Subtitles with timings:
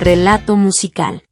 [0.00, 1.22] Relato musical.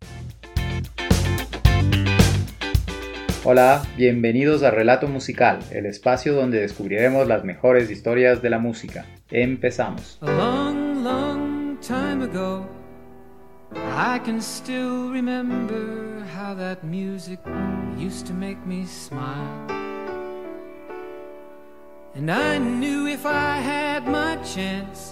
[3.42, 9.04] Hola, bienvenidos a Relato Musical, el espacio donde descubriremos las mejores historias de la música.
[9.32, 10.16] Empezamos.
[10.20, 12.64] A long, long time ago,
[13.74, 17.40] I can still remember how that music
[17.98, 19.66] used to make me smile.
[22.14, 25.11] And I knew if I had my chance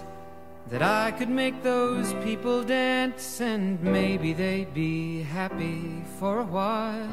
[0.71, 7.09] that I could make those people dance and maybe they'd be happy for a while.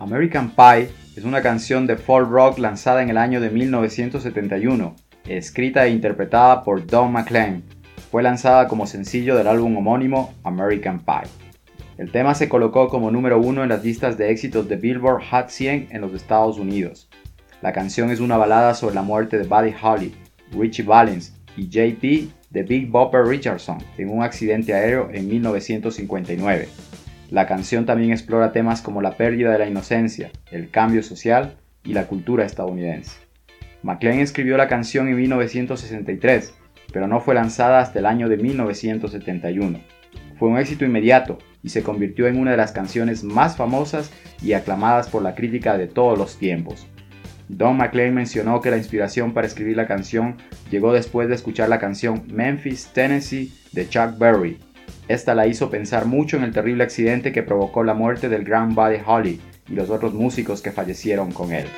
[0.00, 5.86] American Pie es una canción de folk rock lanzada en el año de 1971, escrita
[5.86, 7.62] e interpretada por Don McLean.
[8.10, 11.30] Fue lanzada como sencillo del álbum homónimo American Pie.
[11.98, 15.48] El tema se colocó como número uno en las listas de éxitos de Billboard Hot
[15.48, 17.08] 100 en los Estados Unidos.
[17.62, 20.14] La canción es una balada sobre la muerte de Buddy Holly,
[20.58, 26.68] Richie Valens y JP de Big Bopper Richardson en un accidente aéreo en 1959.
[27.30, 31.92] La canción también explora temas como la pérdida de la inocencia, el cambio social y
[31.92, 33.18] la cultura estadounidense.
[33.82, 36.54] McLean escribió la canción en 1963,
[36.92, 39.80] pero no fue lanzada hasta el año de 1971.
[40.38, 44.52] Fue un éxito inmediato y se convirtió en una de las canciones más famosas y
[44.52, 46.86] aclamadas por la crítica de todos los tiempos.
[47.48, 50.36] Don McLean mencionó que la inspiración para escribir la canción
[50.70, 54.58] llegó después de escuchar la canción Memphis, Tennessee de Chuck Berry,
[55.06, 58.74] esta la hizo pensar mucho en el terrible accidente que provocó la muerte del gran
[58.74, 61.68] Buddy Holly y los otros músicos que fallecieron con él.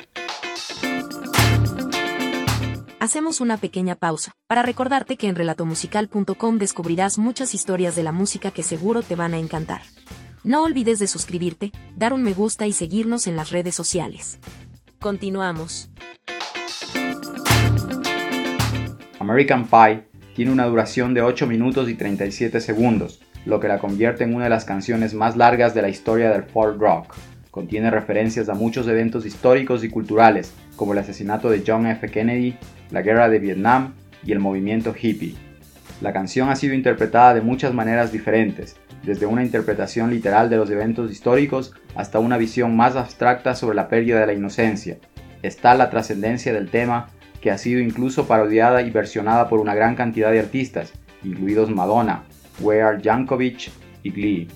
[2.99, 8.51] Hacemos una pequeña pausa para recordarte que en relatomusical.com descubrirás muchas historias de la música
[8.51, 9.81] que seguro te van a encantar.
[10.43, 14.39] No olvides de suscribirte, dar un me gusta y seguirnos en las redes sociales.
[14.99, 15.89] Continuamos.
[19.19, 20.03] American Pie
[20.35, 24.45] tiene una duración de 8 minutos y 37 segundos, lo que la convierte en una
[24.45, 27.13] de las canciones más largas de la historia del folk rock.
[27.51, 32.09] Contiene referencias a muchos eventos históricos y culturales, como el asesinato de John F.
[32.09, 32.55] Kennedy,
[32.89, 33.93] la guerra de Vietnam
[34.23, 35.35] y el movimiento hippie.
[36.01, 38.77] La canción ha sido interpretada de muchas maneras diferentes,
[39.07, 43.87] desde una interpretación literal de los eventos históricos hasta una visión más abstracta sobre la
[43.87, 44.97] pérdida de la inocencia.
[45.41, 47.07] Está la trascendencia del tema
[47.39, 50.91] que ha sido incluso parodiada y versionada por una gran cantidad de artistas,
[51.23, 52.23] incluidos Madonna,
[52.59, 53.71] Weird Yankovic
[54.03, 54.47] y Glee.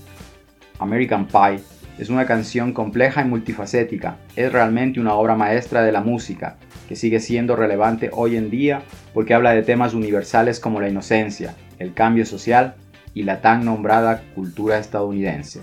[0.79, 1.61] American Pie
[1.97, 6.57] es una canción compleja y multifacética, es realmente una obra maestra de la música,
[6.90, 8.81] que sigue siendo relevante hoy en día
[9.13, 12.75] porque habla de temas universales como la inocencia, el cambio social
[13.13, 15.61] y la tan nombrada cultura estadounidense.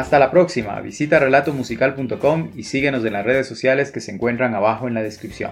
[0.00, 4.88] Hasta la próxima, visita relatomusical.com y síguenos en las redes sociales que se encuentran abajo
[4.88, 5.50] en la descripción.